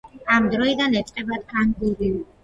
[0.35, 2.09] ამ დროიდან ეწყებათ განგური.